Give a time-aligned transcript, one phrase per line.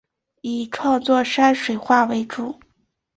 [0.41, 2.55] 以创作山水画为主。